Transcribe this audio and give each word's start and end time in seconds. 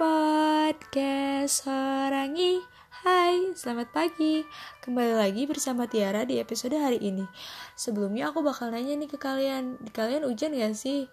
podcast 0.00 1.68
Sorangi. 1.68 2.56
Hai, 3.04 3.52
selamat 3.52 3.92
pagi. 3.92 4.40
Kembali 4.80 5.12
lagi 5.12 5.44
bersama 5.44 5.84
Tiara 5.84 6.24
di 6.24 6.40
episode 6.40 6.72
hari 6.72 6.96
ini. 7.04 7.28
Sebelumnya 7.76 8.32
aku 8.32 8.40
bakal 8.40 8.72
nanya 8.72 8.96
nih 8.96 9.12
ke 9.12 9.20
kalian 9.20 9.76
kalian 9.92 10.24
hujan 10.24 10.56
gak 10.56 10.72
sih? 10.72 11.04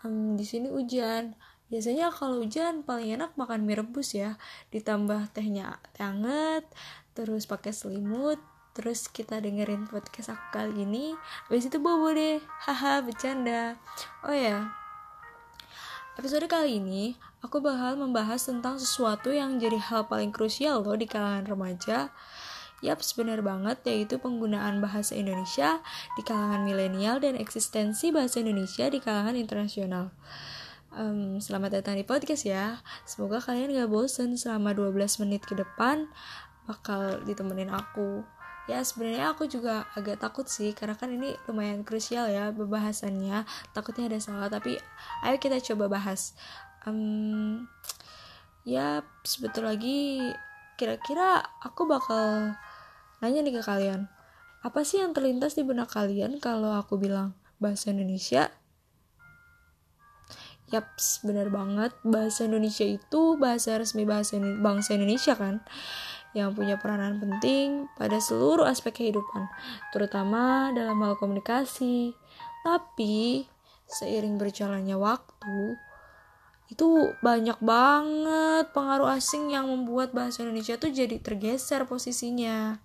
Um, 0.00 0.40
di 0.40 0.48
sini 0.48 0.72
hujan. 0.72 1.36
Biasanya 1.68 2.08
kalau 2.16 2.40
hujan 2.40 2.80
paling 2.80 3.12
enak 3.12 3.36
makan 3.36 3.68
mie 3.68 3.76
rebus 3.76 4.16
ya. 4.16 4.40
Ditambah 4.72 5.36
tehnya 5.36 5.76
teh 5.92 6.00
hangat 6.00 6.64
Terus 7.12 7.44
pakai 7.44 7.76
selimut 7.76 8.40
Terus 8.72 9.12
kita 9.12 9.36
dengerin 9.44 9.84
podcast 9.84 10.32
aku 10.32 10.64
kali 10.64 10.88
ini. 10.88 11.12
Habis 11.52 11.68
itu 11.68 11.76
bobo 11.76 12.08
deh. 12.16 12.40
Haha, 12.64 13.04
bercanda. 13.04 13.76
Oh 14.24 14.32
ya, 14.32 14.79
Episode 16.18 16.50
kali 16.50 16.82
ini, 16.82 17.14
aku 17.38 17.62
bakal 17.62 17.94
membahas 17.94 18.42
tentang 18.42 18.82
sesuatu 18.82 19.30
yang 19.30 19.62
jadi 19.62 19.78
hal 19.78 20.10
paling 20.10 20.34
krusial 20.34 20.82
loh 20.82 20.98
di 20.98 21.06
kalangan 21.06 21.46
remaja. 21.46 22.10
Yap, 22.82 22.98
benar 23.14 23.46
banget, 23.46 23.78
yaitu 23.86 24.18
penggunaan 24.18 24.82
bahasa 24.82 25.14
Indonesia 25.14 25.78
di 26.18 26.26
kalangan 26.26 26.66
milenial 26.66 27.22
dan 27.22 27.38
eksistensi 27.38 28.10
bahasa 28.10 28.42
Indonesia 28.42 28.90
di 28.90 28.98
kalangan 28.98 29.38
internasional. 29.38 30.10
Um, 30.90 31.38
selamat 31.38 31.78
datang 31.78 31.94
di 31.94 32.02
podcast 32.02 32.42
ya. 32.42 32.82
Semoga 33.06 33.38
kalian 33.38 33.70
gak 33.70 33.86
bosen 33.86 34.34
selama 34.34 34.74
12 34.74 35.22
menit 35.22 35.46
ke 35.46 35.54
depan 35.54 36.10
bakal 36.66 37.22
ditemenin 37.22 37.70
aku 37.70 38.26
ya 38.68 38.84
sebenarnya 38.84 39.32
aku 39.32 39.48
juga 39.48 39.88
agak 39.96 40.20
takut 40.20 40.44
sih 40.46 40.76
karena 40.76 40.98
kan 40.98 41.08
ini 41.08 41.32
lumayan 41.48 41.86
krusial 41.86 42.28
ya 42.28 42.52
pembahasannya 42.52 43.48
takutnya 43.72 44.12
ada 44.12 44.20
salah 44.20 44.48
tapi 44.52 44.76
ayo 45.24 45.36
kita 45.40 45.62
coba 45.72 46.00
bahas. 46.00 46.36
Um, 46.84 47.68
ya 48.64 49.04
sebetul 49.24 49.68
lagi 49.68 50.32
kira-kira 50.80 51.44
aku 51.60 51.84
bakal 51.84 52.56
nanya 53.20 53.40
nih 53.44 53.60
ke 53.60 53.62
kalian 53.64 54.08
apa 54.60 54.84
sih 54.84 55.00
yang 55.00 55.16
terlintas 55.16 55.56
di 55.56 55.64
benak 55.64 55.88
kalian 55.88 56.36
kalau 56.36 56.76
aku 56.76 57.00
bilang 57.00 57.32
bahasa 57.56 57.92
Indonesia? 57.92 58.52
Yaps, 60.70 61.26
benar 61.26 61.50
banget. 61.50 61.90
Bahasa 62.06 62.46
Indonesia 62.46 62.86
itu 62.86 63.34
bahasa 63.40 63.74
resmi 63.74 64.06
bahasa 64.06 64.38
bangsa 64.38 64.94
Indonesia 64.94 65.34
kan 65.34 65.64
yang 66.30 66.54
punya 66.54 66.78
peranan 66.78 67.18
penting 67.18 67.90
pada 67.98 68.22
seluruh 68.22 68.62
aspek 68.66 69.02
kehidupan, 69.02 69.50
terutama 69.90 70.70
dalam 70.70 71.02
hal 71.02 71.18
komunikasi. 71.18 72.14
Tapi, 72.62 73.48
seiring 73.90 74.38
berjalannya 74.38 74.94
waktu, 74.94 75.74
itu 76.70 76.86
banyak 77.18 77.58
banget 77.58 78.70
pengaruh 78.70 79.10
asing 79.18 79.50
yang 79.50 79.66
membuat 79.66 80.14
bahasa 80.14 80.46
Indonesia 80.46 80.78
tuh 80.78 80.94
jadi 80.94 81.18
tergeser 81.18 81.82
posisinya. 81.82 82.78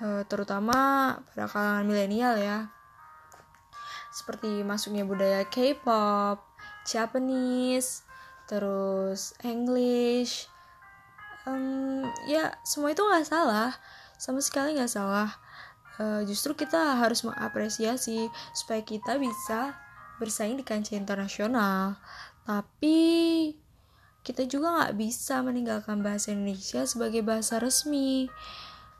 E, 0.00 0.24
terutama 0.24 1.12
pada 1.28 1.44
kalangan 1.44 1.84
milenial 1.84 2.40
ya. 2.40 2.72
Seperti 4.16 4.64
masuknya 4.64 5.04
budaya 5.04 5.44
K-pop, 5.44 6.40
Japanese, 6.88 8.00
terus 8.48 9.36
English, 9.44 10.48
um, 11.46 12.04
ya 12.28 12.52
semua 12.66 12.92
itu 12.92 13.00
nggak 13.04 13.28
salah. 13.28 13.72
Sama 14.20 14.40
sekali 14.44 14.76
nggak 14.76 14.92
salah. 14.92 15.30
Uh, 16.00 16.24
justru 16.24 16.56
kita 16.56 16.96
harus 16.96 17.20
mengapresiasi 17.24 18.32
supaya 18.56 18.80
kita 18.80 19.20
bisa 19.20 19.76
bersaing 20.20 20.60
di 20.60 20.64
kancah 20.64 20.96
internasional. 20.96 21.96
Tapi 22.44 22.98
kita 24.20 24.44
juga 24.44 24.76
nggak 24.76 24.96
bisa 25.00 25.40
meninggalkan 25.40 26.04
bahasa 26.04 26.32
Indonesia 26.32 26.84
sebagai 26.84 27.24
bahasa 27.24 27.56
resmi. 27.56 28.28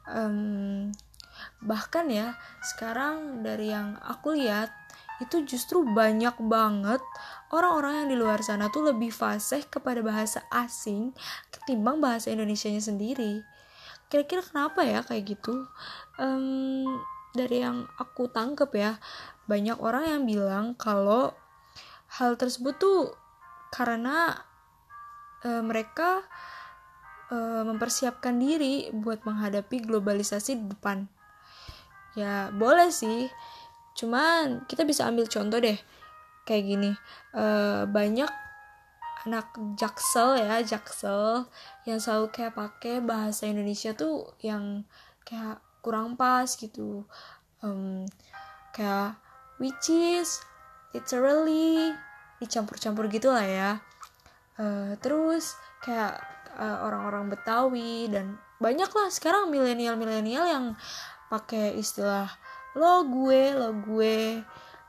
Um, 0.08 0.92
bahkan 1.60 2.08
ya 2.08 2.36
sekarang 2.64 3.44
dari 3.44 3.72
yang 3.72 3.96
aku 4.00 4.36
lihat 4.36 4.72
itu 5.20 5.44
justru 5.44 5.84
banyak 5.84 6.32
banget 6.48 7.04
orang-orang 7.52 8.04
yang 8.04 8.08
di 8.08 8.16
luar 8.16 8.40
sana 8.40 8.72
tuh 8.72 8.88
lebih 8.88 9.12
fasih 9.12 9.62
kepada 9.68 10.00
bahasa 10.00 10.40
asing 10.48 11.12
ketimbang 11.52 12.00
bahasa 12.00 12.32
Indonesia-nya 12.32 12.80
sendiri. 12.80 13.44
Kira-kira 14.08 14.42
kenapa 14.42 14.82
ya 14.82 15.04
kayak 15.04 15.38
gitu? 15.38 15.68
Um, 16.16 16.88
dari 17.36 17.62
yang 17.62 17.86
aku 18.00 18.26
tangkep 18.32 18.70
ya, 18.74 18.98
banyak 19.46 19.78
orang 19.78 20.04
yang 20.08 20.22
bilang 20.26 20.74
kalau 20.74 21.30
hal 22.18 22.34
tersebut 22.34 22.74
tuh 22.80 23.14
karena 23.70 24.34
uh, 25.46 25.62
mereka 25.62 26.26
uh, 27.30 27.62
mempersiapkan 27.62 28.34
diri 28.34 28.90
buat 28.90 29.22
menghadapi 29.22 29.86
globalisasi 29.86 30.58
di 30.58 30.66
depan. 30.74 31.06
Ya 32.18 32.50
boleh 32.50 32.90
sih, 32.90 33.30
cuman 34.00 34.64
kita 34.64 34.88
bisa 34.88 35.04
ambil 35.04 35.28
contoh 35.28 35.60
deh. 35.60 35.76
Kayak 36.48 36.64
gini 36.64 36.90
uh, 37.36 37.84
banyak 37.84 38.32
anak 39.28 39.52
jaksel 39.76 40.40
ya 40.40 40.64
jaksel 40.64 41.44
yang 41.84 42.00
selalu 42.00 42.32
kayak 42.32 42.56
pakai 42.56 43.04
bahasa 43.04 43.44
Indonesia 43.44 43.92
tuh 43.92 44.32
yang 44.40 44.88
kayak 45.28 45.60
kurang 45.84 46.16
pas 46.16 46.48
gitu. 46.48 47.04
Um, 47.60 48.08
kayak 48.72 49.20
which 49.60 49.92
is 49.92 50.40
literally 50.96 51.92
dicampur-campur 52.40 53.12
gitu 53.12 53.28
lah 53.28 53.44
ya. 53.44 53.70
Uh, 54.56 54.96
terus 55.04 55.52
kayak 55.84 56.20
uh, 56.56 56.88
orang-orang 56.88 57.28
Betawi 57.28 58.08
dan 58.08 58.40
banyak 58.60 58.88
lah 58.88 59.08
sekarang 59.12 59.52
milenial-milenial 59.52 60.44
yang 60.48 60.64
pakai 61.32 61.76
istilah 61.76 62.28
lo 62.76 63.06
gue 63.06 63.54
lo 63.54 63.74
gue 63.74 64.42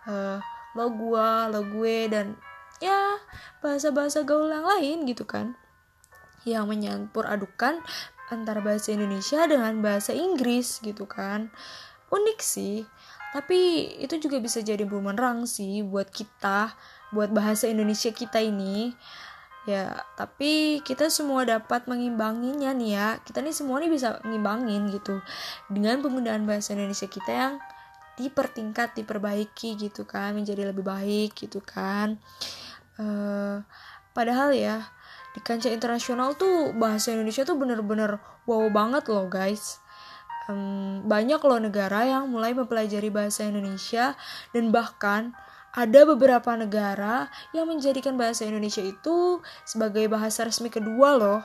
uh, 0.05 0.37
lo 0.77 0.85
gua 0.95 1.49
lo 1.51 1.65
gue 1.65 2.07
dan 2.07 2.37
ya 2.81 3.19
bahasa-bahasa 3.61 4.25
gaul 4.25 4.49
yang 4.49 4.65
lain 4.65 5.05
gitu 5.05 5.27
kan 5.27 5.53
yang 6.45 6.65
menyampur 6.65 7.29
adukan 7.29 7.77
antara 8.33 8.63
bahasa 8.63 8.95
Indonesia 8.95 9.45
dengan 9.45 9.83
bahasa 9.83 10.15
Inggris 10.15 10.79
gitu 10.81 11.05
kan. 11.05 11.51
Unik 12.09 12.39
sih 12.41 12.87
tapi 13.31 13.87
itu 14.03 14.19
juga 14.19 14.43
bisa 14.43 14.59
jadi 14.59 14.83
bumerang 14.83 15.47
sih 15.47 15.87
buat 15.87 16.11
kita 16.11 16.75
buat 17.15 17.31
bahasa 17.31 17.71
Indonesia 17.71 18.11
kita 18.11 18.43
ini. 18.43 18.91
Ya 19.69 20.03
tapi 20.17 20.81
kita 20.81 21.07
semua 21.07 21.47
dapat 21.47 21.87
mengimbanginya 21.87 22.75
nih 22.75 22.91
ya. 22.91 23.07
Kita 23.23 23.39
nih 23.39 23.55
semua 23.55 23.79
nih 23.79 23.91
bisa 23.91 24.19
ngimbangin 24.27 24.91
gitu 24.91 25.23
dengan 25.71 26.03
penggunaan 26.03 26.43
bahasa 26.43 26.75
Indonesia 26.75 27.07
kita 27.07 27.31
yang 27.31 27.53
dipertingkat 28.19 28.95
diperbaiki 28.97 29.79
gitu 29.79 30.03
kan 30.03 30.35
menjadi 30.35 30.69
lebih 30.71 30.83
baik 30.83 31.35
gitu 31.35 31.63
kan. 31.63 32.19
Uh, 32.99 33.63
padahal 34.11 34.51
ya 34.51 34.91
di 35.31 35.39
kancah 35.39 35.71
internasional 35.71 36.35
tuh 36.35 36.75
bahasa 36.75 37.15
Indonesia 37.15 37.47
tuh 37.47 37.55
bener-bener 37.55 38.19
wow 38.43 38.67
banget 38.67 39.07
loh 39.07 39.31
guys. 39.31 39.79
Um, 40.49 41.05
banyak 41.07 41.39
loh 41.39 41.61
negara 41.61 42.03
yang 42.03 42.27
mulai 42.27 42.51
mempelajari 42.51 43.07
bahasa 43.13 43.47
Indonesia 43.47 44.17
dan 44.51 44.73
bahkan 44.73 45.31
ada 45.71 46.03
beberapa 46.03 46.51
negara 46.59 47.31
yang 47.55 47.71
menjadikan 47.71 48.19
bahasa 48.19 48.43
Indonesia 48.43 48.83
itu 48.83 49.39
sebagai 49.63 50.11
bahasa 50.11 50.43
resmi 50.43 50.67
kedua 50.67 51.15
loh. 51.15 51.41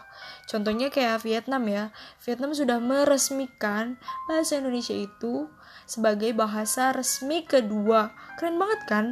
Contohnya 0.50 0.90
kayak 0.90 1.22
Vietnam 1.22 1.62
ya. 1.70 1.84
Vietnam 2.26 2.50
sudah 2.50 2.82
meresmikan 2.82 3.94
bahasa 4.26 4.58
Indonesia 4.58 4.94
itu 4.98 5.46
sebagai 5.86 6.34
bahasa 6.34 6.90
resmi 6.90 7.46
kedua. 7.46 8.10
Keren 8.34 8.58
banget 8.58 8.80
kan? 8.90 9.06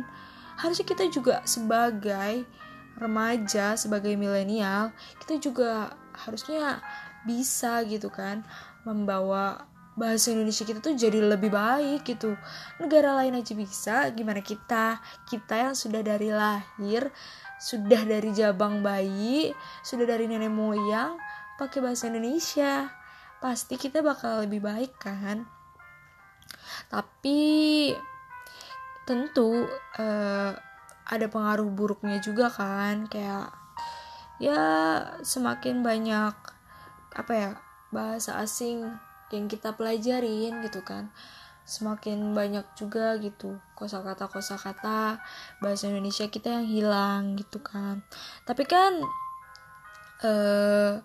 Harusnya 0.58 0.86
kita 0.86 1.06
juga 1.10 1.46
sebagai 1.46 2.42
remaja, 2.98 3.74
sebagai 3.78 4.14
milenial, 4.14 4.94
kita 5.22 5.38
juga 5.38 5.94
harusnya 6.14 6.82
bisa 7.26 7.82
gitu 7.88 8.12
kan 8.12 8.46
membawa 8.86 9.66
bahasa 9.94 10.34
Indonesia 10.34 10.66
kita 10.66 10.82
tuh 10.82 10.94
jadi 10.98 11.22
lebih 11.22 11.54
baik 11.54 12.06
gitu. 12.06 12.34
Negara 12.82 13.14
lain 13.22 13.38
aja 13.38 13.54
bisa, 13.54 14.10
gimana 14.10 14.42
kita? 14.42 14.98
Kita 15.26 15.54
yang 15.70 15.74
sudah 15.78 16.02
dari 16.02 16.34
lahir, 16.34 17.14
sudah 17.62 18.02
dari 18.02 18.30
jabang 18.34 18.82
bayi, 18.82 19.54
sudah 19.86 20.06
dari 20.06 20.26
nenek 20.26 20.50
moyang 20.50 21.14
pakai 21.56 21.78
bahasa 21.78 22.10
Indonesia. 22.10 22.90
Pasti 23.38 23.78
kita 23.78 24.02
bakal 24.02 24.46
lebih 24.46 24.64
baik 24.64 24.98
kan? 24.98 25.46
tapi 26.88 27.92
tentu 29.04 29.68
uh, 30.00 30.52
ada 31.04 31.26
pengaruh 31.28 31.68
buruknya 31.68 32.22
juga 32.22 32.48
kan 32.48 33.04
kayak 33.10 33.52
ya 34.40 34.60
semakin 35.20 35.84
banyak 35.84 36.34
apa 37.14 37.32
ya 37.32 37.50
bahasa 37.92 38.40
asing 38.40 38.88
yang 39.34 39.50
kita 39.50 39.74
pelajarin 39.74 40.62
gitu 40.62 40.80
kan. 40.86 41.10
Semakin 41.64 42.36
banyak 42.36 42.64
juga 42.76 43.16
gitu 43.18 43.56
kosakata 43.74 44.28
kosakata 44.28 45.18
bahasa 45.58 45.88
Indonesia 45.90 46.28
kita 46.30 46.60
yang 46.60 46.66
hilang 46.68 47.22
gitu 47.34 47.58
kan. 47.58 48.04
Tapi 48.46 48.62
kan 48.68 49.02
uh, 50.22 51.02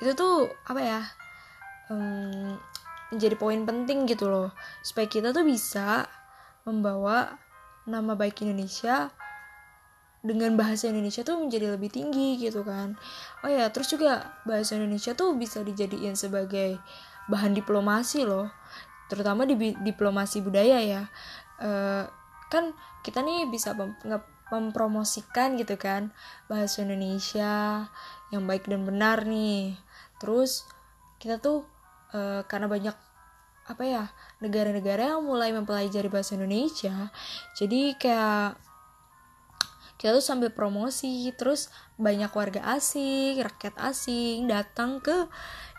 itu 0.00 0.12
tuh 0.16 0.48
apa 0.64 0.80
ya 0.80 1.00
um, 1.92 2.56
menjadi 3.12 3.36
poin 3.36 3.62
penting 3.68 4.08
gitu 4.08 4.30
loh. 4.30 4.50
Supaya 4.80 5.06
kita 5.10 5.36
tuh 5.36 5.44
bisa 5.44 6.06
membawa 6.66 7.38
nama 7.86 8.18
baik 8.18 8.42
Indonesia 8.42 9.14
dengan 10.26 10.58
bahasa 10.58 10.90
Indonesia 10.90 11.22
tuh 11.22 11.38
menjadi 11.38 11.78
lebih 11.78 11.94
tinggi 11.94 12.34
gitu 12.42 12.66
kan. 12.66 12.98
Oh 13.46 13.50
ya 13.50 13.70
terus 13.70 13.94
juga 13.94 14.34
bahasa 14.42 14.74
Indonesia 14.74 15.14
tuh 15.14 15.38
bisa 15.38 15.62
dijadiin 15.62 16.18
sebagai 16.18 16.82
bahan 17.30 17.52
diplomasi 17.54 18.26
loh. 18.26 18.50
Terutama 19.06 19.46
di 19.46 19.54
diplomasi 19.82 20.42
budaya 20.42 20.78
ya. 20.82 21.02
E, 21.58 21.70
kan 22.50 22.74
kita 23.02 23.22
nih 23.22 23.50
bisa 23.50 23.74
mem 23.74 23.94
mempromosikan 24.46 25.58
gitu 25.58 25.74
kan 25.74 26.14
bahasa 26.46 26.86
Indonesia 26.86 27.82
yang 28.30 28.46
baik 28.46 28.70
dan 28.70 28.86
benar 28.86 29.26
nih. 29.26 29.74
Terus 30.22 30.66
kita 31.18 31.42
tuh 31.42 31.66
e, 32.14 32.46
karena 32.46 32.70
banyak 32.70 32.96
apa 33.66 33.82
ya 33.82 34.04
negara-negara 34.38 35.10
yang 35.18 35.26
mulai 35.26 35.50
mempelajari 35.50 36.06
bahasa 36.06 36.38
Indonesia 36.38 37.10
jadi 37.58 37.98
kayak 37.98 38.54
kita 39.96 40.12
tuh 40.16 40.24
sambil 40.24 40.52
promosi 40.52 41.32
terus 41.32 41.72
banyak 41.96 42.28
warga 42.28 42.76
asing 42.76 43.40
rakyat 43.40 43.76
asing 43.80 44.44
datang 44.44 45.00
ke 45.00 45.28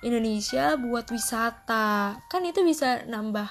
Indonesia 0.01 0.77
buat 0.77 1.09
wisata. 1.09 2.17
Kan 2.29 2.41
itu 2.45 2.61
bisa 2.65 3.05
nambah 3.05 3.49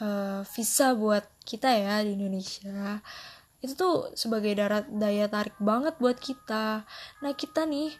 uh, 0.00 0.40
visa 0.44 0.92
buat 0.96 1.24
kita 1.44 1.68
ya 1.72 2.04
di 2.04 2.16
Indonesia. 2.16 3.00
Itu 3.60 3.72
tuh 3.76 3.96
sebagai 4.12 4.52
darat 4.52 4.88
daya 4.92 5.28
tarik 5.28 5.56
banget 5.56 5.96
buat 5.96 6.20
kita. 6.20 6.84
Nah 7.24 7.32
kita 7.32 7.64
nih 7.64 7.92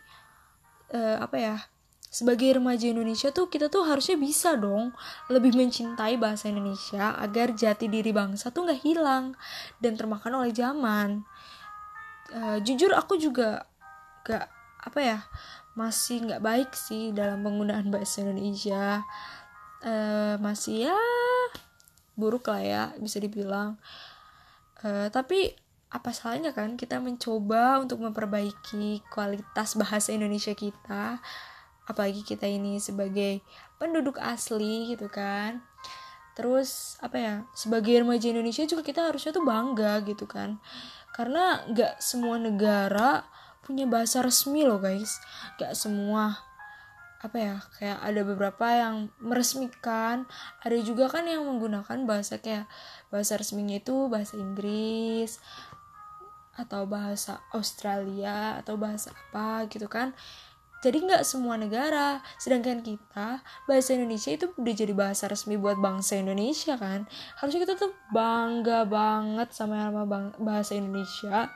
uh, 0.92 1.16
apa 1.20 1.37
ya 1.37 1.56
sebagai 2.16 2.56
remaja 2.56 2.88
Indonesia 2.88 3.28
tuh 3.28 3.52
kita 3.52 3.69
tuh 3.69 3.84
harusnya 3.84 4.16
bisa 4.16 4.56
dong 4.56 4.96
lebih 5.28 5.52
mencintai 5.52 6.16
bahasa 6.16 6.49
Indonesia 6.49 7.12
agar 7.20 7.52
jati 7.52 7.92
diri 7.92 8.08
bangsa 8.08 8.49
tuh 8.49 8.64
nggak 8.64 8.81
hilang 8.88 9.37
dan 9.84 10.00
termakan 10.00 10.40
oleh 10.40 10.49
zaman 10.56 11.28
uh, 12.34 12.58
jujur 12.62 12.90
aku 12.96 13.20
juga 13.20 13.69
gak 14.26 14.50
apa 14.82 14.99
ya 15.02 15.19
masih 15.76 16.25
nggak 16.25 16.43
baik 16.43 16.70
sih 16.73 17.12
dalam 17.12 17.44
penggunaan 17.44 17.93
bahasa 17.93 18.25
Indonesia. 18.25 19.05
Uh, 19.84 20.40
masih 20.40 20.88
ya 20.88 20.99
buruk 22.17 22.49
lah 22.49 22.64
ya 22.64 22.82
bisa 22.96 23.20
dibilang. 23.20 23.76
Uh, 24.81 25.12
tapi 25.12 25.52
apa 25.93 26.11
salahnya 26.11 26.50
kan 26.56 26.75
kita 26.81 26.99
mencoba 26.99 27.78
untuk 27.78 28.02
memperbaiki 28.02 29.05
kualitas 29.12 29.76
bahasa 29.78 30.11
Indonesia 30.11 30.50
kita 30.56 31.23
apalagi 31.87 32.26
kita 32.26 32.50
ini 32.50 32.82
sebagai 32.82 33.44
penduduk 33.76 34.17
asli 34.19 34.96
gitu 34.96 35.12
kan. 35.12 35.61
Terus 36.32 36.96
apa 37.05 37.17
ya 37.20 37.34
sebagai 37.52 38.00
remaja 38.00 38.32
Indonesia 38.32 38.64
juga 38.64 38.81
kita 38.81 39.12
harusnya 39.12 39.37
tuh 39.37 39.44
bangga 39.44 40.00
gitu 40.08 40.25
kan 40.25 40.56
karena 41.16 41.64
nggak 41.72 41.96
semua 41.96 42.36
negara 42.36 43.24
punya 43.64 43.88
bahasa 43.88 44.20
resmi 44.20 44.68
loh 44.68 44.78
guys. 44.78 45.16
Nggak 45.56 45.72
semua 45.72 46.36
apa 47.24 47.36
ya 47.40 47.56
kayak 47.80 47.98
ada 48.04 48.20
beberapa 48.22 48.66
yang 48.68 49.08
meresmikan. 49.18 50.28
Ada 50.60 50.76
juga 50.84 51.08
kan 51.08 51.24
yang 51.24 51.48
menggunakan 51.48 52.04
bahasa 52.04 52.36
kayak 52.38 52.68
bahasa 53.08 53.40
resminya 53.40 53.80
itu 53.80 54.12
bahasa 54.12 54.36
Inggris 54.36 55.40
atau 56.56 56.84
bahasa 56.84 57.40
Australia 57.52 58.60
atau 58.60 58.76
bahasa 58.76 59.12
apa 59.12 59.68
gitu 59.72 59.88
kan 59.88 60.16
jadi 60.86 61.02
nggak 61.02 61.26
semua 61.26 61.58
negara. 61.58 62.22
Sedangkan 62.38 62.86
kita 62.86 63.42
bahasa 63.66 63.98
Indonesia 63.98 64.30
itu 64.30 64.54
udah 64.54 64.74
jadi 64.78 64.94
bahasa 64.94 65.26
resmi 65.26 65.58
buat 65.58 65.74
bangsa 65.82 66.22
Indonesia 66.22 66.78
kan? 66.78 67.10
Harusnya 67.42 67.66
kita 67.66 67.74
tuh 67.74 67.90
bangga 68.14 68.86
banget 68.86 69.50
sama 69.50 69.90
nama 69.90 70.06
bahasa 70.38 70.78
Indonesia. 70.78 71.50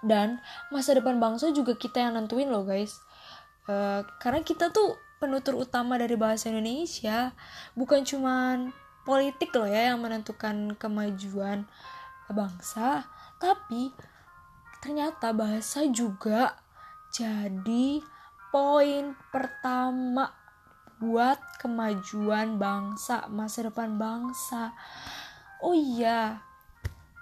Dan 0.00 0.40
masa 0.72 0.96
depan 0.96 1.20
bangsa 1.20 1.52
juga 1.52 1.76
kita 1.76 2.00
yang 2.00 2.16
nentuin 2.16 2.48
loh 2.48 2.64
guys. 2.64 2.96
Uh, 3.68 4.00
karena 4.24 4.40
kita 4.40 4.72
tuh 4.72 4.96
penutur 5.20 5.60
utama 5.60 6.00
dari 6.00 6.16
bahasa 6.16 6.48
Indonesia. 6.48 7.36
Bukan 7.76 8.08
cuman 8.08 8.72
politik 9.04 9.52
loh 9.52 9.68
ya 9.68 9.92
yang 9.92 10.00
menentukan 10.00 10.76
kemajuan 10.76 11.64
bangsa 12.28 13.08
tapi 13.40 13.88
ternyata 14.84 15.32
bahasa 15.32 15.88
juga 15.88 16.60
jadi 17.12 18.02
poin 18.48 19.12
pertama 19.28 20.32
buat 20.98 21.38
kemajuan 21.62 22.58
bangsa, 22.58 23.30
masa 23.30 23.70
depan 23.70 23.94
bangsa. 24.00 24.74
Oh 25.62 25.74
iya, 25.74 26.42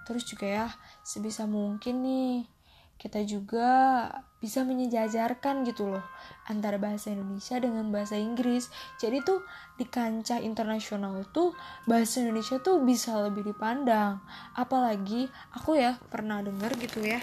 terus 0.08 0.24
juga 0.24 0.46
ya, 0.48 0.68
sebisa 1.04 1.44
mungkin 1.44 2.00
nih 2.00 2.55
kita 2.96 3.22
juga 3.28 4.08
bisa 4.40 4.64
menyejajarkan 4.64 5.64
gitu 5.68 5.90
loh 5.96 6.04
antara 6.48 6.76
bahasa 6.80 7.12
Indonesia 7.12 7.56
dengan 7.60 7.88
bahasa 7.92 8.16
Inggris. 8.16 8.68
Jadi 9.00 9.20
tuh 9.24 9.44
di 9.76 9.84
kancah 9.84 10.40
internasional 10.40 11.24
tuh 11.32 11.52
bahasa 11.84 12.24
Indonesia 12.24 12.56
tuh 12.60 12.80
bisa 12.84 13.16
lebih 13.20 13.44
dipandang. 13.44 14.20
Apalagi 14.56 15.28
aku 15.52 15.76
ya 15.76 16.00
pernah 16.08 16.40
dengar 16.40 16.72
gitu 16.76 17.04
ya 17.04 17.20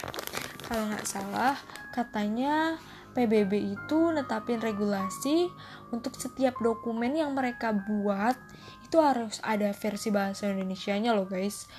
kalau 0.65 0.89
nggak 0.89 1.05
salah 1.05 1.55
katanya 1.91 2.79
PBB 3.13 3.77
itu 3.77 3.99
netapin 4.09 4.57
regulasi 4.57 5.51
untuk 5.93 6.17
setiap 6.17 6.57
dokumen 6.57 7.13
yang 7.13 7.37
mereka 7.37 7.69
buat 7.69 8.33
itu 8.81 8.97
harus 8.97 9.37
ada 9.45 9.69
versi 9.75 10.09
bahasa 10.09 10.49
Indonesia-nya 10.49 11.13
loh 11.13 11.29
guys 11.29 11.69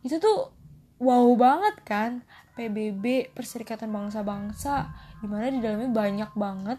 itu 0.00 0.16
tuh 0.16 0.48
wow 1.02 1.28
banget 1.36 1.76
kan 1.84 2.10
PBB 2.58 3.30
Perserikatan 3.30 3.94
Bangsa-Bangsa 3.94 4.90
di 5.22 5.30
mana 5.30 5.46
di 5.46 5.62
dalamnya 5.62 5.94
banyak 5.94 6.30
banget 6.34 6.78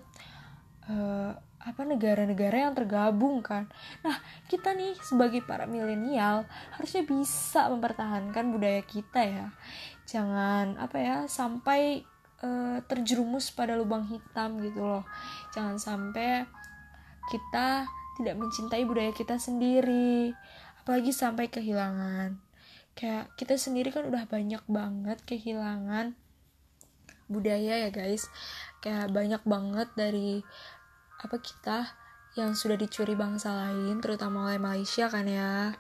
uh, 0.91 1.31
apa 1.59 1.81
negara-negara 1.83 2.67
yang 2.67 2.75
tergabung 2.75 3.39
kan. 3.39 3.67
Nah, 4.03 4.19
kita 4.51 4.75
nih 4.75 4.95
sebagai 4.99 5.43
para 5.43 5.63
milenial 5.63 6.43
harusnya 6.75 7.07
bisa 7.07 7.71
mempertahankan 7.71 8.51
budaya 8.51 8.83
kita 8.83 9.23
ya 9.23 9.47
jangan 10.09 10.73
apa 10.81 10.97
ya 10.97 11.17
sampai 11.29 12.01
uh, 12.41 12.81
terjerumus 12.89 13.53
pada 13.53 13.77
lubang 13.77 14.09
hitam 14.09 14.57
gitu 14.57 14.81
loh 14.81 15.05
jangan 15.53 15.77
sampai 15.77 16.49
kita 17.29 17.85
tidak 18.17 18.35
mencintai 18.41 18.83
budaya 18.89 19.13
kita 19.13 19.37
sendiri 19.37 20.33
apalagi 20.81 21.13
sampai 21.13 21.45
kehilangan 21.45 22.41
kayak 22.99 23.31
kita 23.39 23.55
sendiri 23.55 23.95
kan 23.95 24.03
udah 24.11 24.27
banyak 24.27 24.59
banget 24.67 25.23
kehilangan 25.23 26.19
budaya 27.31 27.87
ya 27.87 27.89
guys 27.95 28.27
kayak 28.83 29.07
banyak 29.15 29.39
banget 29.47 29.87
dari 29.95 30.43
apa 31.23 31.39
kita 31.39 31.95
yang 32.35 32.51
sudah 32.59 32.75
dicuri 32.75 33.15
bangsa 33.15 33.55
lain 33.55 34.03
terutama 34.03 34.51
oleh 34.51 34.59
Malaysia 34.59 35.07
kan 35.07 35.23
ya 35.23 35.71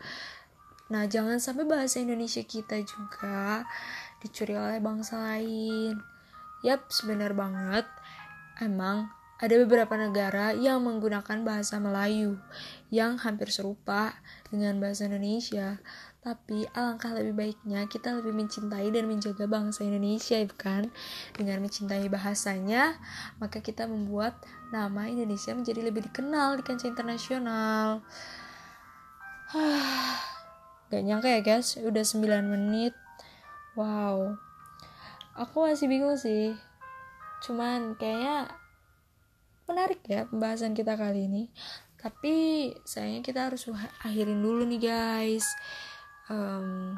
nah 0.87 1.03
jangan 1.05 1.43
sampai 1.43 1.67
bahasa 1.67 1.99
Indonesia 1.99 2.41
kita 2.47 2.79
juga 2.87 3.67
dicuri 4.19 4.55
oleh 4.55 4.79
bangsa 4.83 5.19
lain. 5.19 5.99
Yap, 6.63 6.91
sebenar 6.91 7.31
banget. 7.31 7.87
Emang 8.59 9.07
ada 9.39 9.55
beberapa 9.55 9.95
negara 9.95 10.51
yang 10.51 10.83
menggunakan 10.83 11.47
bahasa 11.47 11.79
Melayu 11.79 12.35
yang 12.91 13.15
hampir 13.15 13.47
serupa 13.47 14.19
dengan 14.51 14.83
bahasa 14.83 15.07
Indonesia. 15.07 15.79
Tapi 16.19 16.67
alangkah 16.75 17.15
lebih 17.15 17.31
baiknya 17.31 17.87
kita 17.87 18.19
lebih 18.19 18.35
mencintai 18.35 18.91
dan 18.91 19.07
menjaga 19.07 19.47
bangsa 19.47 19.87
Indonesia, 19.87 20.35
bukan? 20.43 20.91
Dengan 21.31 21.63
mencintai 21.63 22.11
bahasanya, 22.11 22.99
maka 23.39 23.63
kita 23.63 23.87
membuat 23.87 24.35
nama 24.75 25.07
Indonesia 25.07 25.55
menjadi 25.55 25.87
lebih 25.87 26.11
dikenal 26.11 26.59
di 26.59 26.63
kancah 26.67 26.91
internasional. 26.91 28.03
Gak 30.91 31.03
nyangka 31.07 31.31
ya 31.31 31.39
guys, 31.39 31.79
udah 31.79 32.03
9 32.03 32.27
menit. 32.51 32.91
Wow, 33.79 34.35
aku 35.39 35.71
masih 35.71 35.87
bingung 35.87 36.19
sih. 36.19 36.51
Cuman 37.47 37.95
kayaknya 37.95 38.51
menarik 39.69 40.01
ya 40.09 40.25
pembahasan 40.25 40.73
kita 40.73 40.97
kali 40.97 41.29
ini. 41.29 41.53
Tapi 41.99 42.69
sayangnya 42.81 43.21
kita 43.21 43.39
harus 43.51 43.69
akhirin 44.01 44.41
dulu 44.41 44.65
nih 44.65 44.81
guys. 44.81 45.45
Um, 46.25 46.97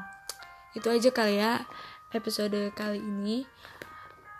itu 0.72 0.88
aja 0.88 1.12
kali 1.12 1.36
ya 1.36 1.68
episode 2.16 2.72
kali 2.72 3.00
ini. 3.00 3.44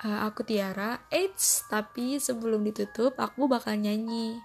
Uh, 0.03 0.27
aku 0.27 0.43
Tiara, 0.43 0.99
Eits, 1.15 1.63
tapi 1.71 2.19
sebelum 2.19 2.67
ditutup 2.67 3.15
aku 3.21 3.47
bakal 3.47 3.77
nyanyi. 3.79 4.41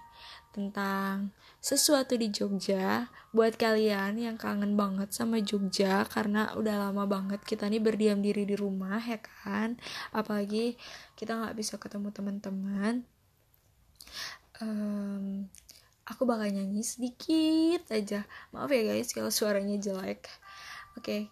tentang 0.48 1.30
sesuatu 1.62 2.16
di 2.18 2.32
Jogja 2.32 3.06
buat 3.30 3.54
kalian 3.54 4.18
yang 4.18 4.34
kangen 4.40 4.74
banget 4.74 5.12
sama 5.14 5.38
Jogja 5.38 6.02
karena 6.08 6.50
udah 6.56 6.88
lama 6.88 7.04
banget 7.04 7.44
kita 7.44 7.68
nih 7.68 7.78
berdiam 7.78 8.18
diri 8.18 8.42
di 8.42 8.56
rumah 8.58 8.98
ya 8.98 9.20
kan 9.20 9.78
apalagi 10.10 10.74
kita 11.14 11.36
nggak 11.36 11.54
bisa 11.54 11.76
ketemu 11.78 12.10
teman-teman 12.10 13.06
um, 14.62 15.46
aku 16.08 16.22
bakal 16.24 16.48
nyanyi 16.48 16.84
sedikit 16.84 17.84
aja. 17.92 18.24
Maaf 18.54 18.72
ya 18.72 18.82
guys 18.88 19.12
kalau 19.12 19.28
suaranya 19.28 19.76
jelek. 19.76 20.28
Oke. 20.98 21.02
Okay. 21.02 21.22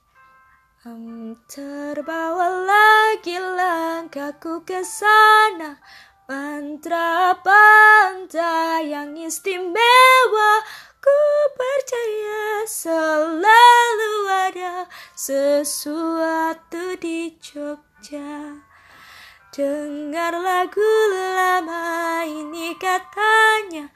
um, 0.87 1.35
terbawa 1.50 2.62
lagi 2.62 3.35
langkahku 3.35 4.62
ke 4.62 4.87
sana. 4.87 5.83
Mantra 6.26 7.38
pantai 7.38 8.90
yang 8.90 9.14
istimewa. 9.18 10.52
Ku 10.99 11.18
percaya 11.54 12.66
selalu 12.66 14.14
ada 14.26 14.90
sesuatu 15.14 16.99
di 16.99 17.30
Jogja. 17.38 18.59
Dengar 19.54 20.35
lagu 20.35 20.90
katanya 22.78 23.90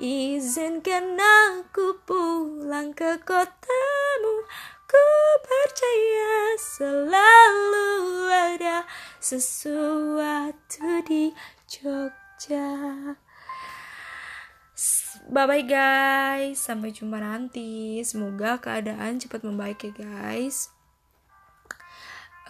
Izinkan 0.00 1.20
aku 1.20 2.00
pulang 2.02 2.90
ke 2.96 3.20
kotamu 3.22 4.44
Ku 4.92 5.08
percaya 5.40 6.52
selalu 6.60 7.88
ada 8.28 8.84
sesuatu 9.24 11.00
di 11.08 11.32
Jogja. 11.64 12.68
Bye 15.32 15.46
bye 15.48 15.64
guys, 15.64 16.60
sampai 16.60 16.92
jumpa 16.92 17.24
nanti. 17.24 18.04
Semoga 18.04 18.60
keadaan 18.60 19.16
cepat 19.16 19.48
membaik 19.48 19.80
ya 19.80 19.92
guys. 19.96 20.68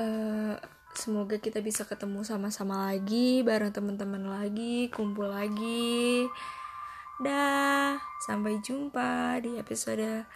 Uh, 0.03 0.59
semoga 0.95 1.37
kita 1.41 1.59
bisa 1.65 1.83
ketemu 1.89 2.23
sama-sama 2.23 2.93
lagi, 2.93 3.43
bareng 3.43 3.73
teman-teman 3.73 4.25
lagi, 4.29 4.93
kumpul 4.93 5.29
lagi. 5.29 6.29
Dah, 7.23 8.01
sampai 8.25 8.61
jumpa 8.65 9.41
di 9.45 9.61
episode 9.61 10.27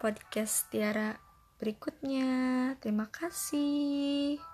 podcast 0.00 0.68
Tiara 0.72 1.16
berikutnya. 1.60 2.74
Terima 2.80 3.06
kasih. 3.12 4.49